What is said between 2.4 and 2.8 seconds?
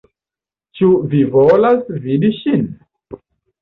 ŝin?